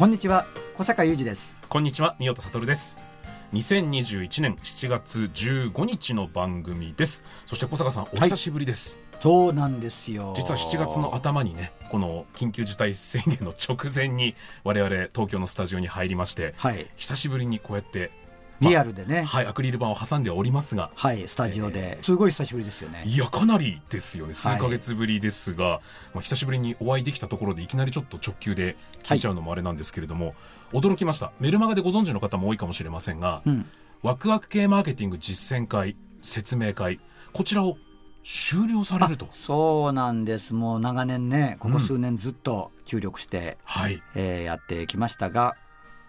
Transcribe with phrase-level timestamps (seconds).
[0.00, 0.46] こんにちは
[0.78, 1.58] 小坂雄二です。
[1.68, 2.98] こんにちは三代悟です。
[3.52, 7.22] 2021年7月15日の番組です。
[7.44, 10.32] そして小坂さんお久しぶりです、そうなんですよ。
[10.34, 16.86] 実は7月の頭にねこの緊急事態宣言の直前に我々東京のスタジオに入りましてはい。
[16.96, 18.10] 久しぶりにこうやって
[18.60, 19.24] リアルでね。
[19.24, 20.90] はいアクリル板を挟んでおりますが。
[20.94, 23.02] はいスタジオで、すごい久しぶりですよね。
[23.06, 24.34] いやかなりですよね。
[24.34, 25.80] 数ヶ月ぶりですが、
[26.14, 30.34] まあ、久しぶりにお会いできたところでいきなりちょっと直球で聞いちゃうのもあれなんですけれども、
[30.72, 31.32] 驚きました。
[31.40, 33.66] メルマガでご存知の方も多いかもしれませんが、うん。
[34.02, 37.00] ワクワク系マーケティング実践会説明会
[37.32, 37.76] こちらを
[38.22, 39.28] 終了されると。
[39.32, 40.54] そうなんです。
[40.54, 45.56] もう長年ねここ数年ずっと注力して、はい、えーやってきましたが、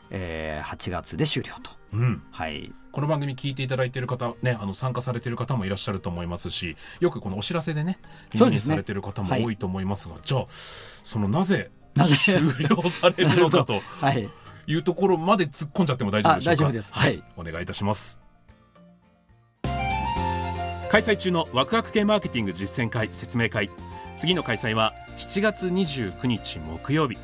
[0.10, 2.74] えー8月で終了とうん、はい。
[2.92, 8.00] この番組聞いていただいている方、ね、あの参加されている方もいらっしゃると思いますしよくこのお知らせでね
[8.34, 8.74] 耳にそうですね。
[8.74, 9.44] されている方もはい。
[9.44, 14.30] 多いと思いますが、じゃあそのなぜ終了されるのかと はい。
[14.68, 16.64] いうところまで突っ込んじゃっても大丈夫でしょうか？
[16.64, 16.94] あ大丈夫です。
[16.94, 17.24] はい。
[17.36, 18.22] お願いいたします。
[20.90, 23.70] 開催中のワクワク系マーケティング実践会説明会。
[24.18, 27.18] 次の開催は7月29日木曜日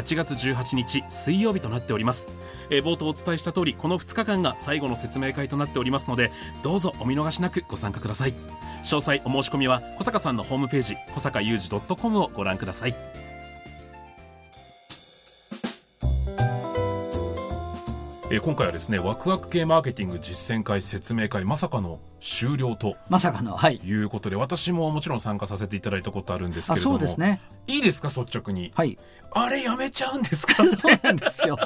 [0.00, 2.32] 8月18日水曜日となっております、
[2.70, 8.34] えー冒頭お伝えした通りこの2日間が最後の説明会となっておりますのでどうぞお見逃しなくご参加ください。
[8.82, 13.09] 詳細お申し込みは小坂さんのホームページ小坂雄二 .com をご覧ください。
[18.32, 23.76] えー今回はですねワクワク系マーケティング実践会説明会まさかの終了とまさかのはい。
[23.82, 26.98] いうことで私ももちろん参加させていただいたことあるんですあけれども。
[26.98, 27.40] そうですね。
[27.66, 28.08] いいですか？
[28.08, 28.70] 率直に。
[28.74, 28.98] はい。
[29.32, 30.54] あれやめちゃうんですか？
[30.64, 31.58] そうなんですよ。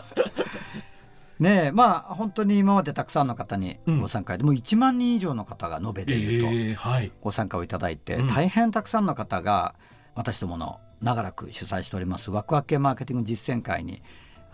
[1.41, 4.01] ねえまあ本当に今までたくさんの方にうん。
[4.01, 7.13] ご参加で、もう1万人以上の方が延べていると、ええはい。
[7.21, 8.29] ご参加をいただいて、うん。
[8.29, 9.75] 大変たくさんの方が
[10.15, 14.03] 私どもの長らく主催しておりますワクワク系マーケティング実践会に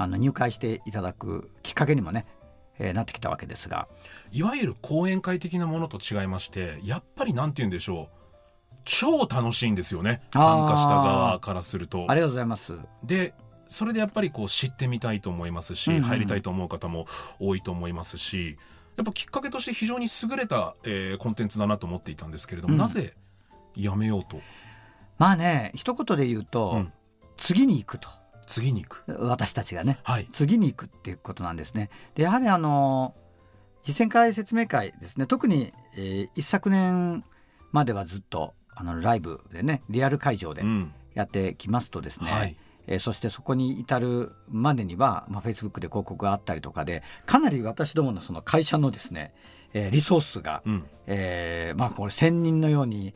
[0.00, 2.24] あの入会していただくきっかけにもね、
[2.78, 3.86] えーなってきたわけですが。
[4.32, 8.16] いわゆる講演会的なものと違いましてやっぱりなんて言うんでしょう。
[8.86, 10.22] 超楽しいんですよね。
[10.32, 12.06] 参加した側からすると。
[12.08, 12.78] ありがとうございます。
[13.04, 13.34] で
[13.68, 16.02] それでやっぱりこう知ってみたいと思いますし、うんうん。
[16.04, 17.06] 入りたいと思う方も
[17.38, 18.56] 多いと思いますし
[18.96, 22.80] やっぱきっかけとして非常に優れた、えーコンテンツだなと思っていたんですけれども、うん。
[22.80, 23.12] なぜ
[23.76, 24.40] やめようと？
[25.18, 26.92] まあね一言で言うと、うん。
[27.36, 28.08] 次に行くと
[28.50, 29.04] 次に行く。
[29.20, 29.98] 私たちがね。
[30.02, 30.26] はい。
[30.32, 31.88] 次に行くっていうことなんですね。
[32.14, 33.14] でやはりあの
[33.82, 35.26] 実践会説明会ですね。
[35.26, 37.24] 特に、えー一昨年
[37.72, 40.92] まではずっとあのライブでねリアル会場でうん。
[41.14, 42.56] やってきますとですね、はい。
[42.86, 49.32] えーそしてそこに至るまでには、まあ、Facebook で広告があったりとかでかなり私どものその会社のですね、
[49.74, 50.84] えーリソースが、うん。
[51.06, 53.14] えーまあこれ1,000人のように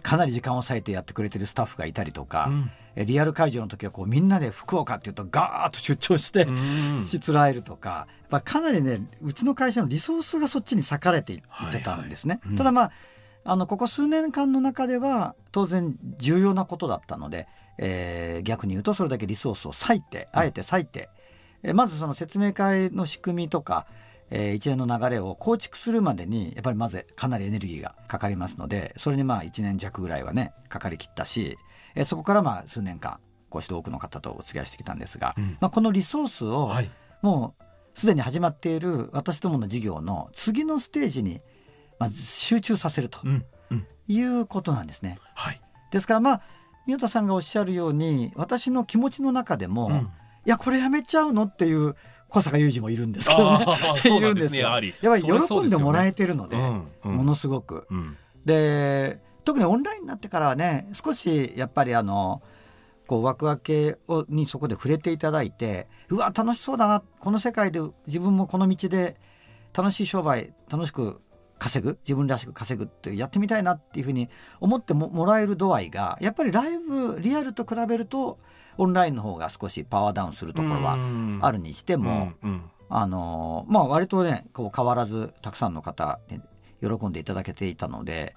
[0.00, 2.70] かなり時間を割いてやってくれてるスタッフがいたりとか、うん。
[2.96, 7.02] えーリアル会場の時はこうみんなで福岡っていうとガーッと出張して、うん。
[7.02, 12.34] しつらえるとか、やっぱかなりねうちの会社のリソースがそっちに割かれていってたんですね。
[12.34, 12.50] はいはい。
[12.50, 12.92] うんただまあ
[13.42, 21.08] あのここ数年間の中では当然重要なことだったので、えー逆に言うとそれだけリソースを割いてあえて割いて、
[21.62, 23.86] えーまずその説明会の仕組みとか、
[24.30, 31.58] えー一連の流れを構築するまでにやっぱりまずかなりエネルギーがかかりますのでそれにまあ1年弱ぐらいはねかかりきったし、
[31.94, 33.18] えーそこからまあ数年間
[33.48, 35.56] こうして多くの方とお付き合いしてきたんですが、うん。
[35.60, 36.90] まあ、このリソースをはい。
[37.20, 37.64] もう
[37.98, 41.40] すでに始まっている私どもの事業の次のステージに
[41.98, 43.86] まず集中させるとうんうん。
[44.06, 45.18] いうことなんですね。
[45.34, 45.60] はい。
[45.90, 46.42] ですからまあ
[46.86, 50.10] 宮田さんがおっしゃるように私の気持ちの中でも、いうん。
[50.44, 51.96] やこれやめちゃうのっていう
[52.30, 53.66] 小坂雄二もいるんですけどね。
[54.16, 54.62] いるんですよ。
[54.62, 54.94] やはり。
[55.02, 57.16] 喜んでもらえてるので、うんうん。
[57.16, 57.86] ものすごく。
[57.90, 58.16] うん。
[58.44, 62.42] で特にオンラインになってからはね少しやっぱりあの
[63.06, 69.16] こうワクワク系をにそこで触れていただいてうわ楽しそうだなこの世界で自分もこの道で
[69.76, 71.20] 楽しい商売楽しく
[71.60, 74.28] 稼ぐ自分らしく稼ぐってやってみたいなっていうふうに
[74.60, 78.38] 思ってももらえる度合いがやっぱりライブリアルと比べると
[78.78, 80.96] オンラインの方が少しパワーダウンするところは
[81.42, 82.62] あるにしても、うんうん
[82.92, 86.40] あのまあ割とねこう変わらずたくさんの方に
[86.80, 88.34] 喜んでいただけていたので、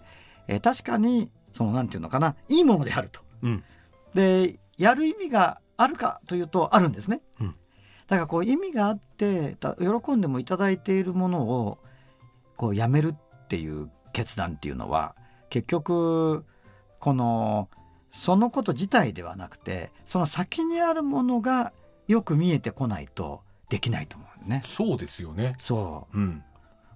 [0.47, 3.21] えー確かにそのなんていうのかないいものであると。
[3.41, 3.63] うん
[4.13, 7.21] でやる意味があるかというとあるんですね。
[7.41, 7.55] うん
[8.05, 11.79] だからこう意味があってた喜んでもいただいているものを
[12.63, 15.15] こうやめるっていう決断っていうのは
[15.49, 16.45] 結局
[16.99, 17.67] この
[18.13, 21.73] そのこと自体ではなくてその先にあるものが
[22.07, 24.61] よく見えてこないとできないと思うね。
[24.63, 25.55] そうですよね。
[25.59, 26.43] そううん。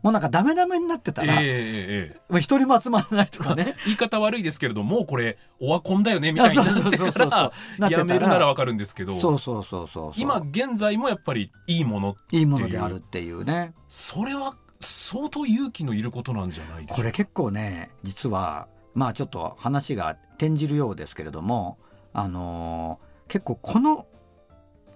[0.04, 3.76] もうなんかダメダメになってたら、ええええええもう一人も集まらないとかね。
[3.84, 21.78] 言い方悪いですけれどもうこれオワコンだよねみたいになってあそうそうそうかららやめるならわかるんですけどそうそうそうそうそう今現在もやっぱりいいものいいものであるっていうねそれは相当勇気のいることなんじゃないこれ結構ね実はまあちょっと話が転じるようですけれども
[22.14, 24.06] あのー結構この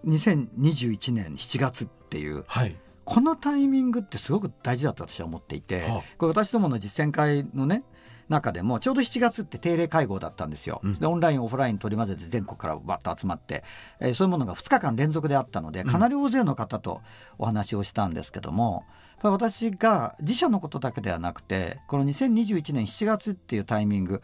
[0.05, 2.75] 2021年7月っていうはい、
[3.05, 7.83] このタイミングってすごく大事だと私は思っていて、はこれ私どもの実践会のね
[8.31, 10.99] 中でもちょうど7月って定例会合だったんですよ、うん。
[10.99, 13.63] でオンラインオフライン取り混ぜて全国からバッと集まって、
[13.99, 17.01] えーそういうものが2日間連続であったのでかなり大勢の方と
[17.37, 24.21] お話をしたんですけども、やっぱり私が自社のことだけではなくてこの2021年7月っていうタイミング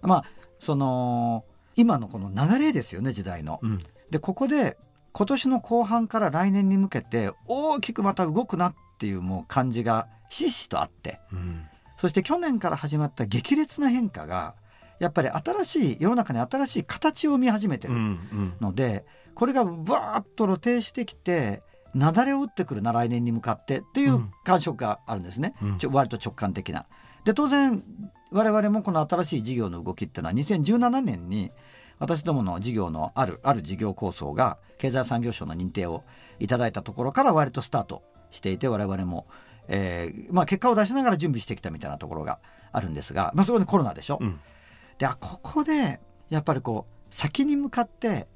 [0.00, 0.24] まあ
[0.58, 1.44] その
[1.76, 3.60] 今のこの流れですよね時代の。
[3.62, 3.78] うん。
[4.10, 4.78] でここで
[5.12, 11.66] 今年の後半から来年に向けて大きくまた動くなっていうもう感じがひしひしとあってうん
[11.98, 14.54] そして去年から始まった激烈な変化が
[14.98, 18.02] やっぱり新しい世の中に新しい形を見始めてうんうる
[18.40, 18.56] ん。
[18.60, 19.04] ので、
[19.34, 21.62] これがバーッと露呈してきて
[21.94, 24.30] 雪崩を打ってくるな来年に向かってっていううん。
[24.44, 25.78] 感触があるんですね、うん。
[25.78, 26.86] ちょ割と直感的な。
[27.24, 27.82] で当然
[28.30, 31.50] 我々もこの新しい事業の動きっていうのは2017年に
[31.98, 36.04] 私どもの事業のあるある事業構想が経済産業省の認定を
[36.38, 39.26] いただいたところから割とスタートしていて我々も、
[39.68, 42.40] えーまあ、結果を出しながら準備してきたみたいなところが
[42.72, 44.18] あるんですが、まあ、そこにコロナでしょ？
[44.20, 44.40] うん。
[44.98, 46.00] であここで
[46.30, 48.26] やっぱりこう先に向かって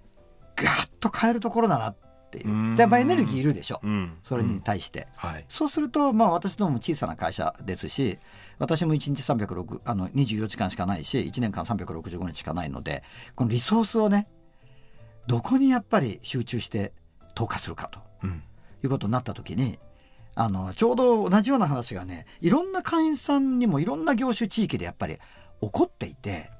[0.57, 1.97] ガーッと変えるところだなっ
[2.31, 2.49] ていう。
[2.49, 2.77] うん。
[2.77, 3.81] でやっぱエネルギーいるでしょ？
[3.83, 4.19] うん。
[4.23, 5.45] それに対して、はい。
[5.49, 8.19] そうするとまあ私どもも小さな会社ですし
[8.59, 13.03] 私も1日306あの24時間しかないし1年間365日しかないので
[13.35, 14.29] このリソースをね
[15.27, 16.93] どこにやっぱり集中して
[17.35, 18.43] 投下するかとうん。
[18.85, 19.79] いうことになった時に
[20.35, 25.19] あのちょうど同じような話がねいろんな会員さんにもいろんな業種地域でやっぱり
[25.61, 26.51] 起こっていて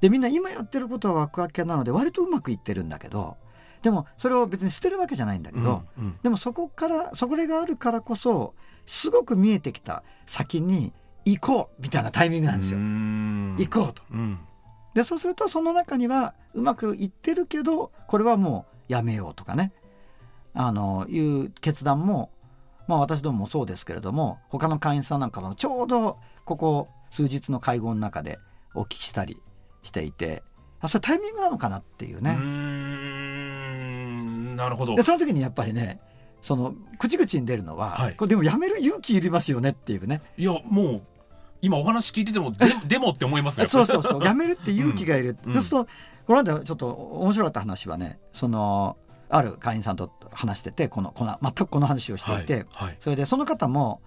[0.00, 3.36] でみんな今やってることはワクワク系なので割とうまくいってるんだけど
[3.82, 8.54] でもそれを別に捨てるわけじゃないんだけど、うんうんでもそこからそこがあるからこそ
[8.86, 10.92] すごく見えてきた先に
[11.26, 12.78] 行こうみたいなタイミングなんですよ。
[12.78, 14.02] うん行こうと。
[14.10, 14.38] うん
[14.94, 19.72] でそうするとその中にはうまくいってるけどこれはもうやめようとかね
[20.54, 22.30] あのいう決断も
[22.86, 28.38] まあ私どももそうですけれども他の会員さんなんかもちょうどここ数日の会合の中で
[28.74, 29.38] お聞きしたり
[29.82, 30.42] していて
[30.80, 32.34] あそれタイミングなのかなっていうね。
[32.34, 33.14] ん
[34.56, 34.96] なるほど。
[34.96, 35.98] でその時にやっぱりね
[36.42, 38.16] その口々に出るのは、はい。
[38.16, 40.20] これでもやめる勇気いりますよねっていうね。
[40.36, 41.00] いやもう
[41.62, 43.66] 今お話聞いててもで でもって思いますよ。
[43.66, 44.24] そうそうそう。
[44.24, 45.54] やめるって勇気がいる、うん。
[45.54, 45.90] そうすると
[46.26, 48.98] この間ちょっと面白かった話はねその
[49.28, 52.96] ある会員さんと話しててこのこの全くこの話をしていて、はいはい。
[53.00, 54.00] それでその方も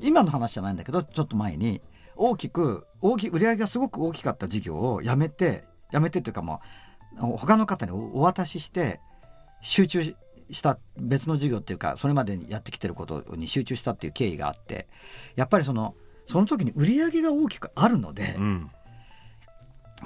[0.00, 1.80] 今の話じゃないんだけどちょっと前に
[2.16, 6.60] 大きく大き売り上げがすごく大きかった事業をやめてやめてっていうかも
[7.18, 9.00] う他の方におお渡しして
[9.62, 10.16] 集中
[10.50, 14.88] した別の事業っていうかそれまでにやってきてることに集中したっていう経緯があって
[15.34, 15.94] やっぱりその
[16.26, 18.70] その時に売り上げが大きくあるので、うん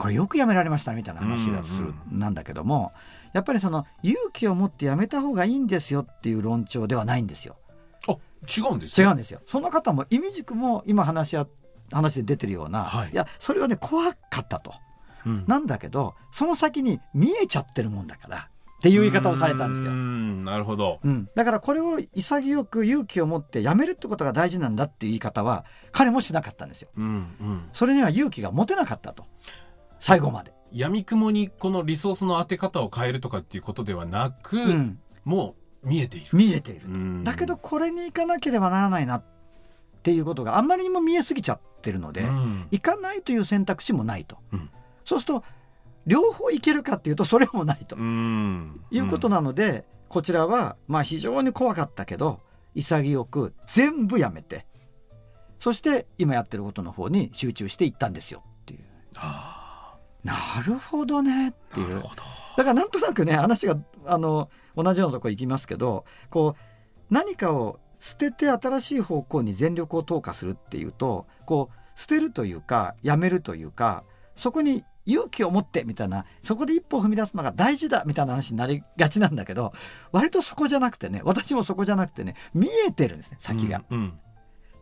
[0.00, 2.92] これよくやめられましたみたいな話がする、うんなんだけども
[3.34, 7.56] やっぱりその勇気を持ってやめた方がいいんですよっていう論調ではないんですよ。
[8.08, 8.16] あ
[8.48, 9.06] 違うんですね。
[9.06, 9.40] 違うんですよ。
[9.46, 11.46] その方も意味軸も今話し合
[11.92, 14.72] 話で出てるような、はいやそれはね怖かったと。
[15.26, 15.44] うん。
[15.46, 19.92] なんだけどその先に見えちゃってるもんだからっていう言い方をされたんですよ。
[19.92, 19.98] うー。
[19.98, 21.00] んなるほど。
[21.04, 26.88] うん、だからこれを潔く勇気を持ってやめるってことが大事なんだっていう言い方は彼もしなかったんですよ。
[26.96, 27.08] うんう
[27.44, 27.68] ん。
[27.74, 29.26] それには勇気が持てなかったと
[30.00, 30.52] 最後まで。
[30.72, 36.26] 闇雲にこのリソースの当て方を変えるとかっていうことではなく、うん、もう見えている。
[36.32, 36.86] 見えている。
[36.86, 37.24] うん。
[37.24, 39.24] だけどこれに行かなければならないなっ
[40.02, 42.68] ていうことがあんまりにも見えすぎちゃってるので、うん。
[42.70, 44.70] 行かないという選択肢もないと、うん。
[45.04, 45.44] そうすると
[46.06, 47.96] 両方行けるかっていうとそれもないと。
[47.96, 48.80] うん。
[48.90, 52.40] いうことなので、こちらはまあ非常に怖かったけど
[52.74, 54.66] 潔く全部やめて。
[55.58, 58.80] そして今やってることの方に集中していったんですよっていう。
[59.16, 59.59] あ
[60.24, 60.34] な
[60.66, 61.48] るほどね。
[61.48, 62.02] っていう。
[62.56, 74.04] だからなんとなくね話があの同じようなとこ行きますけどこう何かを捨てて新しい方向に全力を投下するっていうとこう捨てるというかやめるというか
[74.36, 79.72] そこに勇気を持ってみたいなそこで一歩踏み出すのが大事だみたいな話になりがちなんだけど
[80.12, 83.82] 割とそこじゃなくてね私もそこじゃなくてね見えてるんですね先が。
[83.90, 84.18] うんうん。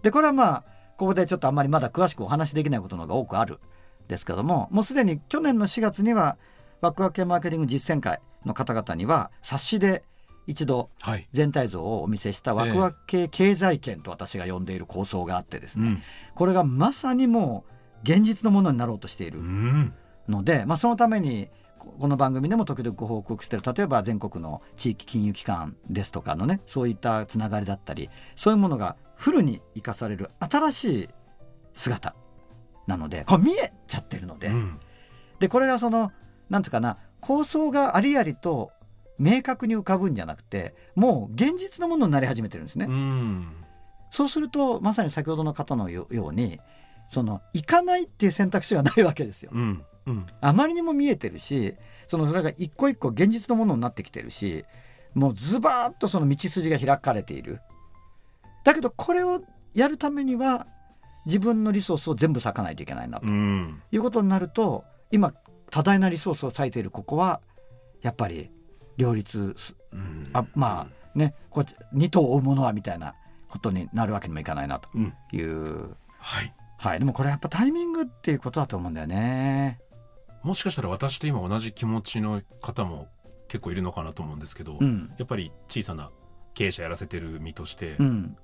[0.03, 0.65] でこれはまあ
[0.97, 3.55] ここでちょっとあんまりまだ詳しくお話しできないことの方が多くある。
[3.55, 3.59] ん
[4.09, 6.37] ですけどももうすでに去年の4月には
[6.81, 10.03] ワクワク系マーケティング実践会の方々には冊子で
[10.49, 16.03] 一度はい、全体像をお見せしたワクワク系経済圏と私が呼んでいる構想があってですね、うん。
[16.35, 19.93] これがまさにもう現実のものになろうとしているうん。
[20.27, 31.09] ので、まあ、そのためにここの番組でも時々ご報告している例えば全国の地域金融機関ですとかのねそういったつながりだったりそういうものがフルに生かされる新しい
[31.75, 32.15] 姿
[32.87, 34.81] なのでこれ見えちゃってるので、うん
[35.41, 36.11] でこれがその
[36.51, 38.73] なんていうかな構想がありありと
[39.19, 42.87] 明確に浮かぶんじゃなくてもう現実のものになり始めてるんですね。
[42.89, 43.65] うん
[44.11, 46.61] そうするとまさに先ほどの方のよように
[47.09, 49.51] その行かないっていう選択肢はないわけですよ。
[49.55, 51.75] うんうんあまりにも見えてるし
[52.07, 54.65] そのそれが一個一個現実のものになってきてるし
[55.15, 57.61] もうズバーッとその道筋が開かれている。
[58.65, 59.43] だけどこれを
[59.75, 60.67] やるためには
[61.29, 63.27] 自分のリソースを全部割かないといけないなと。
[63.27, 63.83] うん。
[63.93, 65.35] いうことになると今
[65.71, 67.41] 多大なリソースを割いているここは
[68.01, 68.51] やっぱり
[68.97, 69.55] 両立
[70.33, 73.15] あまあねこっち二頭追うものはみたいな
[73.49, 74.89] ことになるわけにもいかないなと。
[74.95, 75.15] うん。
[75.33, 76.55] いう、はい。
[76.79, 79.81] はい、でもこれやっぱタイミングっていうことだと思うんだよね。
[80.43, 83.09] もしかしたら私と今同じ気持ちの方も
[83.49, 85.13] 結構いるのかなと思うんですけど、うん。
[85.19, 86.11] やっぱり小さな
[86.55, 88.37] 経営者やらせてる身として、うん、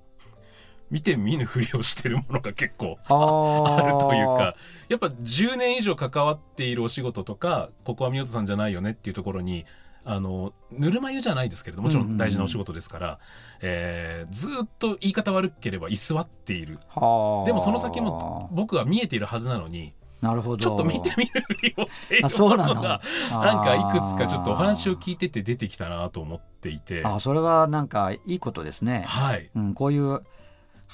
[0.91, 4.55] 見て見ぬふりをしてるものが結構ああるというか
[4.89, 9.65] やっぱ10年以上関わっているお仕事とかここは宮戸さんじゃないよねっていうところに
[10.05, 13.19] あのぬるま湯じゃないですけれどもちろん大事なお仕事ですから、
[13.63, 16.79] えーずーっと言い方悪ければ居座っている。
[16.89, 20.59] はあでもその先も僕は見えているはずなのになるほど。
[20.59, 23.01] ちょっと見てみるふりをしているものが
[23.31, 27.03] なんかいくつかちょっとお話を聞いてて出てきたなと思っていて。
[27.05, 29.51] あそれはなんかいいことですね、はい。
[29.55, 30.23] うん、こういう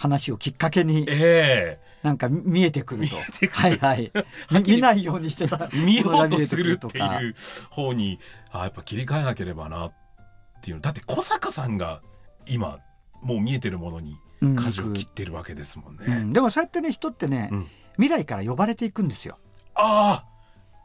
[0.01, 3.17] 話をきっかけにえなんか見えてくると。
[3.17, 3.49] る。
[3.51, 4.11] はいはい。
[4.67, 5.69] 見ないようにしてた。
[5.71, 7.35] え見ようとするっていう
[7.69, 8.19] 方に
[8.51, 9.93] あやっぱ切り替えなければなっ
[10.63, 10.81] ていう。
[10.81, 12.01] だって小坂さんが
[12.47, 12.79] 今
[13.21, 14.17] もう見えてるものに
[14.57, 16.13] 舵を切ってるわけですもんね、うん。
[16.13, 16.33] うん。
[16.33, 17.69] でもそうやってね人ってね、うん。
[17.97, 19.37] 未来から呼ばれていくんですよ、
[19.75, 20.31] ああ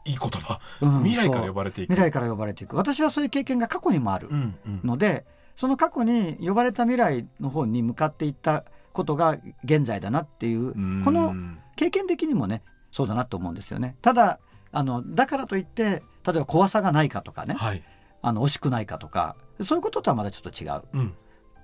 [0.04, 1.04] いい言葉、うん。
[1.04, 1.94] 未来から呼ばれていく。
[1.94, 2.76] 未来から呼ばれていく。
[2.76, 4.80] 私はそういう経験が過去にもあるうんうん。
[4.84, 8.64] ので、その過去に呼ばれた未来の方に向かっていった
[8.96, 11.02] ことが現在だなっていううん。
[11.04, 11.34] この
[11.76, 13.96] 経験的にもねそうだなと思うんですよね。
[14.02, 14.40] ただ
[14.72, 17.82] あのだからといって例えば怖さがないかとかねはい、
[18.22, 20.82] あの惜しくないかとかそういうこととはまだちょっと違う。
[20.92, 21.14] うん、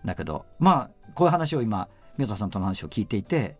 [0.04, 3.56] だけどまあこういう話を今宮田さんとの話を聞いていて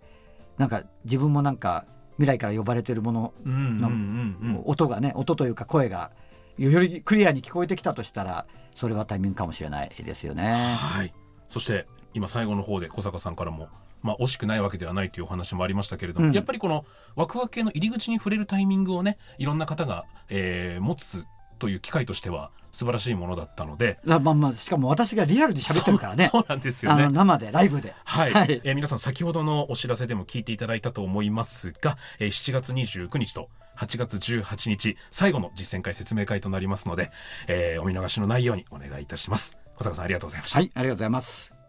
[0.58, 1.86] なんか自分もなんか
[2.16, 6.10] 未来から呼ばれてるもののうん音がね音というか声が
[6.58, 10.76] よりクリアに聞こえてきたとしたらそれはタイミングかもしれないですよね。
[10.78, 11.12] はい。
[11.48, 13.68] そして今最後の方で小坂さんからも
[14.02, 16.32] まあ惜しくないわけではないというお話もありましたけれども、うん。
[16.32, 16.84] やっぱりこの
[17.16, 21.24] ワクワク系の入り口に触れるタイミングをねいろんな方が、えー持つ
[21.58, 26.28] という機会としては素晴らしいものだったのであまあまあしかも私がリアルで喋ってるからね。
[26.32, 27.08] そう なんですよね。
[27.08, 27.94] 生でライブで。
[28.04, 28.60] はい、はい。
[28.64, 37.10] えー皆さん先ほどのお知らせでも聞いていただいたと思いますが、えー7月29日と8月18日最後の実践会説明会となりますので、
[37.46, 39.56] えーお見逃しのないようにお願いいたします。
[39.76, 41.61] 小坂さんありがとうございました、はいありがとうございます。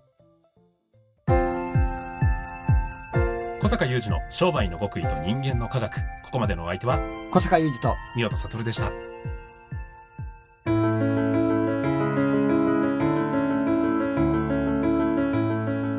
[1.27, 1.33] 小
[3.69, 5.95] 坂雄二の商売の極意と人間の科学。
[5.95, 6.01] こ
[6.33, 6.99] こまでのお相手は
[7.31, 8.91] 小坂雄二と宮田悟でした。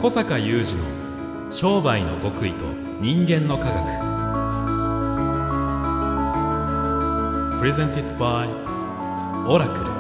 [0.00, 2.66] 小坂雄二の商売の極意と
[3.00, 4.14] 人間の科学。
[7.61, 8.47] Presented by
[9.47, 9.93] オラクル